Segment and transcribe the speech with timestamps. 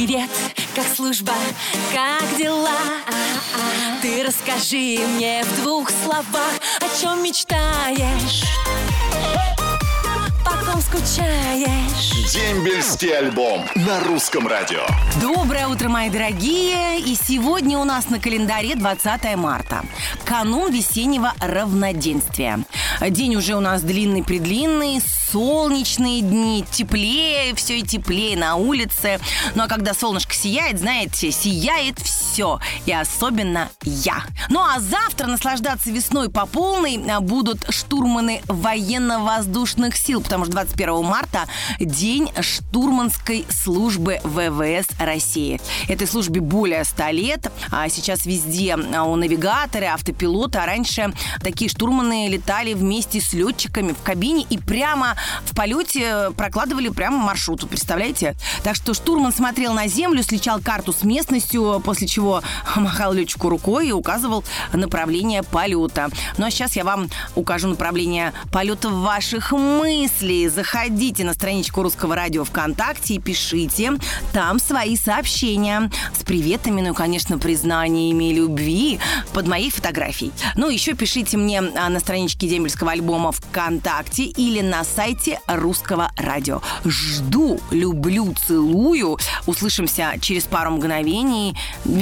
[0.00, 0.30] Привет,
[0.74, 1.34] как служба,
[1.92, 2.70] как дела?
[4.00, 8.42] Ты расскажи мне в двух словах, о чем мечтаешь?
[10.42, 12.32] По ком скучаешь?
[12.32, 14.86] Дембельский альбом на русском радио.
[15.20, 16.98] Доброе утро, мои дорогие!
[17.00, 19.84] И сегодня у нас на календаре 20 марта.
[20.24, 22.60] Канун весеннего равноденствия.
[23.08, 25.00] День уже у нас длинный-предлинный,
[25.32, 29.18] солнечные дни, теплее, все и теплее на улице.
[29.54, 32.19] Ну а когда солнышко сияет, знаете, сияет все.
[32.86, 34.24] И особенно я.
[34.48, 41.04] Ну а завтра наслаждаться весной по полной а, будут штурманы военно-воздушных сил, потому что 21
[41.04, 41.46] марта
[41.78, 45.60] день штурманской службы ВВС России.
[45.88, 47.52] Этой службе более 100 лет.
[47.70, 50.58] А сейчас везде а, у навигаторы, автопилоты.
[50.58, 56.88] А раньше такие штурманы летали вместе с летчиками в кабине и прямо в полете прокладывали
[56.88, 57.68] прямо маршрут.
[57.68, 58.34] Представляете?
[58.62, 62.19] Так что штурман смотрел на землю, сличал карту с местностью, после чего
[62.76, 66.08] махал летчику рукой и указывал направление полета.
[66.38, 70.48] Ну а сейчас я вам укажу направление полета ваших мыслей.
[70.48, 73.92] Заходите на страничку Русского радио ВКонтакте и пишите
[74.32, 78.98] там свои сообщения с приветами, ну и, конечно, признаниями любви
[79.32, 80.32] под моей фотографией.
[80.56, 86.60] Ну, еще пишите мне а, на страничке Дембельского альбома ВКонтакте или на сайте Русского радио.
[86.84, 89.18] Жду, люблю, целую.
[89.46, 91.56] Услышимся через пару мгновений.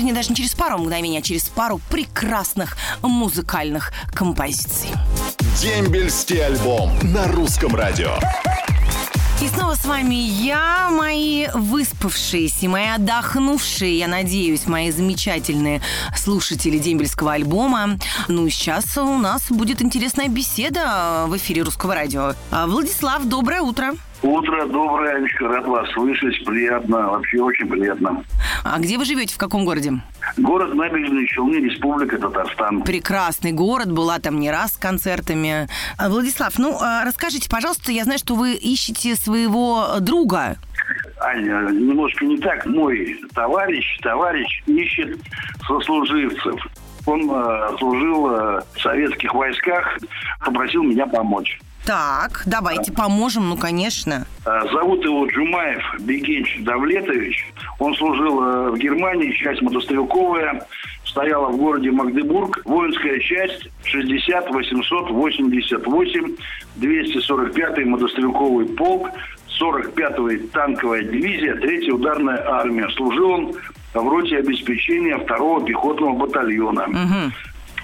[0.00, 4.88] Вернее, даже не через пару мгновений, а через пару прекрасных музыкальных композиций.
[5.60, 8.16] Дембельский альбом на русском радио.
[9.42, 15.80] И снова с вами я, мои выспавшиеся, мои отдохнувшие, я надеюсь, мои замечательные
[16.14, 17.96] слушатели дембельского альбома.
[18.28, 22.34] Ну, сейчас у нас будет интересная беседа в эфире Русского радио.
[22.50, 23.94] А, Владислав, доброе утро.
[24.22, 28.22] Утро доброе, Анечка, рад вас слышать, приятно, вообще очень приятно.
[28.62, 30.02] А где вы живете, в каком городе?
[30.36, 32.82] Город Набережные Челны, Республика Татарстан.
[32.82, 35.68] Прекрасный город, была там не раз с концертами.
[35.98, 40.56] А, Владислав, ну, а, расскажите, пожалуйста, я знаю, что вы ищете своего друга.
[41.20, 42.64] Аня, немножко не так.
[42.66, 45.18] Мой товарищ, товарищ ищет
[45.66, 46.60] сослуживцев.
[47.06, 49.98] Он э, служил э, в советских войсках,
[50.44, 51.58] попросил меня помочь.
[51.90, 54.24] Так, давайте поможем, ну, конечно.
[54.46, 57.52] Э, Зовут его Джумаев Бегенч Давлетович.
[57.80, 60.64] Он служил э, в Германии, часть мотострелковая,
[61.04, 62.62] стояла в городе Магдебург.
[62.64, 66.36] Воинская часть 60 888
[66.76, 69.10] 245 мотострелковый полк,
[69.60, 72.88] 45-я танковая дивизия, 3-я ударная армия.
[72.90, 73.52] Служил он
[73.94, 76.86] в роте обеспечения 2-го пехотного батальона.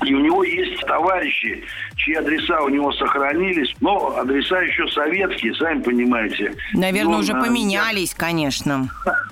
[0.05, 1.63] И у него есть товарищи,
[1.97, 6.55] чьи адреса у него сохранились, но адреса еще советские, сами понимаете.
[6.75, 8.89] Наверное, Он, уже э, поменялись, конечно.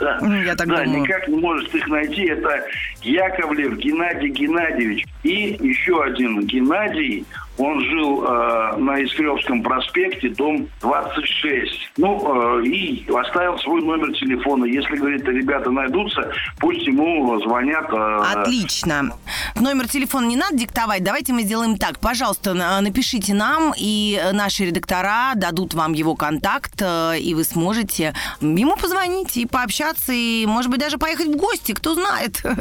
[0.00, 1.02] Да, Я так да, думаю.
[1.02, 2.24] никак не может их найти.
[2.24, 2.64] Это
[3.02, 5.06] Яковлев Геннадий Геннадьевич.
[5.22, 7.24] И еще один Геннадий,
[7.58, 11.92] он жил э, на Искревском проспекте, дом 26.
[11.96, 14.64] Ну, э, и оставил свой номер телефона.
[14.66, 17.86] Если, говорит, ребята найдутся, пусть ему звонят.
[17.92, 19.10] э, Отлично.
[19.58, 21.02] Номер телефона не надо диктовать.
[21.02, 21.98] Давайте мы сделаем так.
[22.00, 28.14] Пожалуйста, на- напишите нам, и наши редактора дадут вам его контакт, э, и вы сможете
[28.40, 32.42] ему позвонить и пообщаться, и, может быть, даже поехать в гости, кто знает.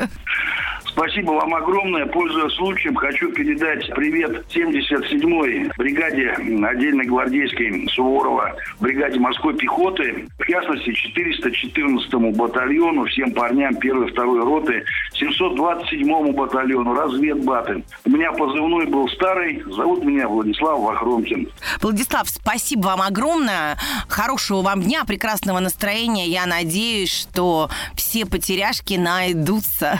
[0.95, 2.05] Спасибо вам огромное.
[2.05, 10.93] Пользуясь случаем, хочу передать привет 77-й бригаде отдельной гвардейской Суворова, бригаде морской пехоты, в частности
[11.13, 14.85] 414-му батальону, всем парням первой и второй роты,
[15.19, 17.83] 727-му батальону, разведбаты.
[18.05, 21.49] У меня позывной был старый, зовут меня Владислав Вахромкин.
[21.81, 23.77] Владислав, спасибо вам огромное.
[24.07, 26.27] Хорошего вам дня, прекрасного настроения.
[26.27, 29.99] Я надеюсь, что все потеряшки найдутся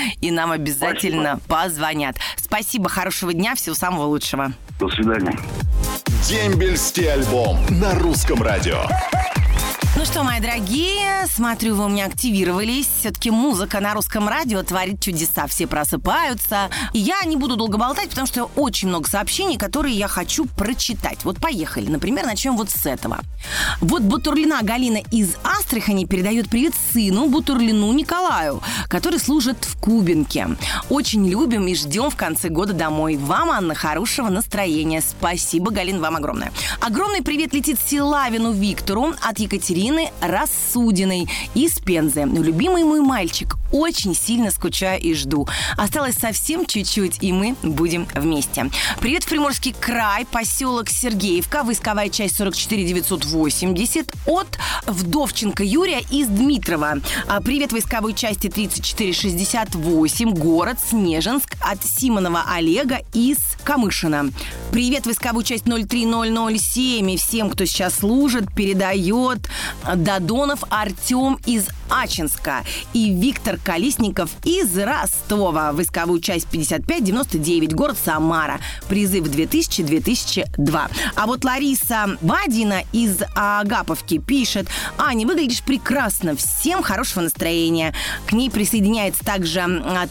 [0.20, 2.16] и нам обязательно позвонят.
[2.36, 4.52] Спасибо, хорошего дня, всего самого лучшего.
[4.78, 5.38] До свидания.
[6.28, 8.82] Дембельский альбом на русском радио.
[10.04, 12.86] Ну что, мои дорогие, смотрю, вы у меня активировались.
[13.00, 15.46] Все-таки музыка на русском радио творит чудеса.
[15.46, 16.68] Все просыпаются.
[16.92, 21.24] Я не буду долго болтать, потому что очень много сообщений, которые я хочу прочитать.
[21.24, 21.88] Вот поехали.
[21.88, 23.20] Например, начнем вот с этого.
[23.80, 30.48] Вот Бутурлина Галина из Астрахани передает привет сыну Бутурлину Николаю, который служит в Кубинке.
[30.90, 33.16] Очень любим и ждем в конце года домой.
[33.16, 35.00] Вам, Анна, хорошего настроения.
[35.00, 36.52] Спасибо, Галин, вам огромное.
[36.82, 42.24] Огромный привет летит Силавину Виктору от Екатерины Ирины Рассудиной из Пензы.
[42.24, 45.46] Любимый мой мальчик, очень сильно скучаю и жду.
[45.76, 48.70] Осталось совсем чуть-чуть, и мы будем вместе.
[49.00, 56.98] Привет, Приморский край, поселок Сергеевка, войсковая часть 44 980 от Вдовченко Юрия из Дмитрова.
[57.28, 64.30] А, Привет, войсковой части 3468, город Снежинск от Симонова Олега из Камышина.
[64.70, 69.48] Привет, войсковую часть 03007 и всем, кто сейчас служит, передает
[69.96, 75.72] Додонов Артем из Ачинска и Виктор Колесников из Ростова.
[75.72, 78.60] Войсковую часть 5599, город Самара.
[78.88, 80.90] Призыв 2000-2002.
[81.14, 87.94] А вот Лариса Бадина из Агаповки пишет, Аня, выглядишь прекрасно, всем хорошего настроения.
[88.26, 89.64] К ней присоединяется также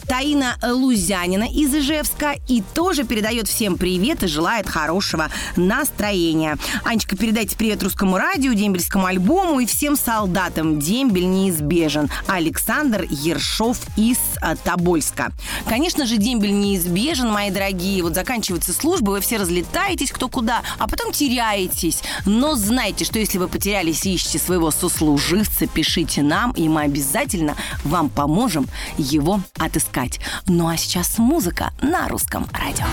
[0.06, 6.58] Таина Лузянина из Ижевска и тоже передает всем привет и желает хорошего настроения.
[6.84, 10.78] Анечка, передайте привет русскому радио, дембельскому альбому и всем солдатам.
[10.78, 11.28] Дембель
[11.64, 12.10] неизбежен.
[12.26, 15.32] Александр Ершов из а, Тобольска.
[15.66, 18.02] Конечно же, дембель неизбежен, мои дорогие.
[18.02, 22.02] Вот заканчивается служба, вы все разлетаетесь кто куда, а потом теряетесь.
[22.26, 27.56] Но знайте, что если вы потерялись и ищете своего сослуживца, пишите нам, и мы обязательно
[27.84, 28.68] вам поможем
[28.98, 30.20] его отыскать.
[30.46, 32.86] Ну а сейчас музыка на русском радио.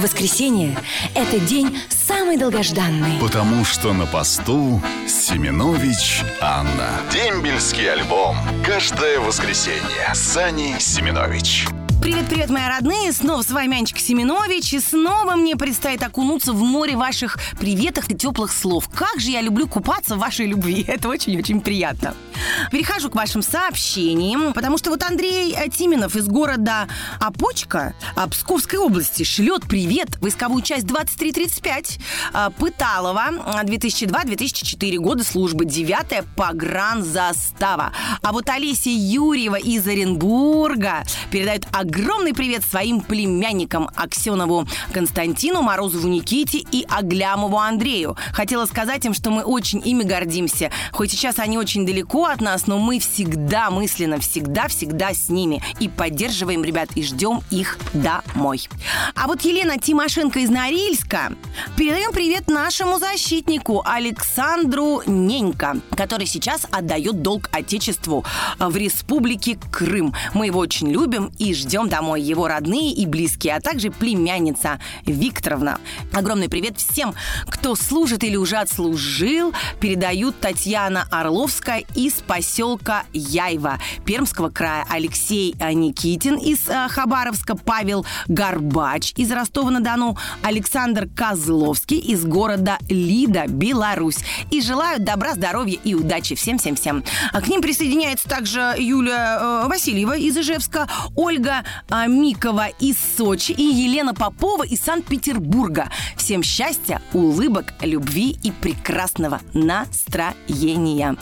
[0.00, 0.78] Воскресенье–
[1.14, 1.76] это день
[2.28, 3.18] самый долгожданный.
[3.22, 7.00] Потому что на посту Семенович Анна.
[7.10, 8.36] Дембельский альбом.
[8.66, 10.12] Каждое воскресенье.
[10.12, 11.66] Сани Семенович.
[12.00, 13.12] Привет-привет, мои родные!
[13.12, 18.14] Снова с вами Анечка Семенович, и снова мне предстоит окунуться в море ваших приветов и
[18.14, 18.88] теплых слов.
[18.88, 20.84] Как же я люблю купаться в вашей любви.
[20.88, 22.14] Это очень-очень приятно.
[22.70, 26.88] Перехожу к вашим сообщениям, потому что вот Андрей Тименов из города
[27.20, 31.98] Опочка а, Псковской области шлет привет войсковую часть 2335
[32.32, 37.92] а, Пыталова 2002-2004 года службы 9 погранзастава.
[38.22, 41.66] А вот Олеся Юрьева из Оренбурга передает
[41.98, 48.16] огромный привет своим племянникам Аксенову Константину, Морозову Никите и Аглямову Андрею.
[48.32, 50.70] Хотела сказать им, что мы очень ими гордимся.
[50.92, 55.62] Хоть сейчас они очень далеко от нас, но мы всегда мысленно, всегда-всегда с ними.
[55.80, 58.68] И поддерживаем ребят, и ждем их домой.
[59.14, 61.32] А вот Елена Тимошенко из Норильска.
[61.76, 68.24] Передаем привет нашему защитнику Александру Ненько, который сейчас отдает долг Отечеству
[68.58, 70.14] в Республике Крым.
[70.34, 75.78] Мы его очень любим и ждем домой его родные и близкие, а также племянница Викторовна.
[76.12, 77.14] Огромный привет всем,
[77.46, 79.52] кто служит или уже отслужил.
[79.80, 89.12] Передают Татьяна Орловская из поселка Яйва Пермского края, Алексей Никитин из э, Хабаровска, Павел Горбач
[89.16, 94.18] из Ростова-на-Дону, Александр Козловский из города Лида, Беларусь.
[94.50, 97.04] И желают добра, здоровья и удачи всем-всем-всем.
[97.32, 103.52] А к ним присоединяется также Юлия э, Васильева из Ижевска, Ольга э, Микова из Сочи
[103.52, 105.90] и Елена Попова из Санкт-Петербурга.
[106.16, 111.16] Всем счастья, улыбок, любви и прекрасного настроения.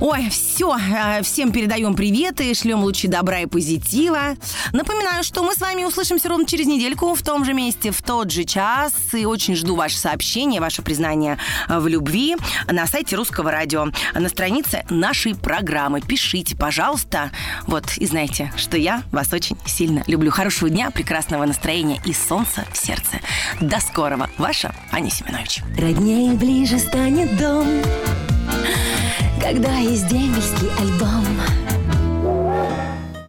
[0.00, 4.36] Ой, все, э, всем передаем приветы, шлем лучи добра и позитива.
[4.72, 8.30] Напоминаю, что мы с вами услышимся ровно через недельку в том же месте, в тот
[8.30, 8.92] же час.
[9.12, 11.38] И очень жду ваше сообщение, ваше признание
[11.68, 16.00] в любви на сайте Русского радио, на странице нашей программы.
[16.00, 17.30] Пишите, пожалуйста.
[17.66, 20.30] Вот, и знаете, что я вас очень сильно люблю.
[20.30, 23.18] Хорошего дня, прекрасного настроения и солнца в сердце.
[23.62, 24.28] До скорого.
[24.36, 25.62] Ваша Аня Семенович.
[25.74, 27.66] Роднее ближе станет дом,
[29.40, 31.24] когда есть дембельский альбом.